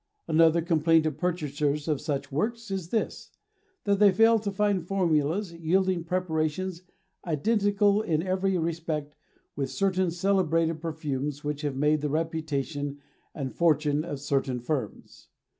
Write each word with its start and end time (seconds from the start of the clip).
Another 0.27 0.63
complaint 0.63 1.05
of 1.05 1.19
purchasers 1.19 1.87
of 1.87 2.01
such 2.01 2.31
works 2.31 2.71
is 2.71 2.89
this: 2.89 3.29
that 3.83 3.99
they 3.99 4.11
fail 4.11 4.39
to 4.39 4.49
find 4.51 4.87
formulas 4.87 5.53
yielding 5.53 6.03
preparations 6.03 6.81
identical 7.27 8.01
in 8.01 8.23
every 8.23 8.57
respect 8.57 9.15
with 9.55 9.69
certain 9.69 10.09
celebrated 10.09 10.81
perfumes 10.81 11.43
which 11.43 11.61
have 11.61 11.75
made 11.75 12.01
the 12.01 12.09
reputation 12.09 12.97
and 13.35 13.53
fortune 13.53 14.03
of 14.03 14.19
certain 14.19 14.59
firms. 14.59 15.27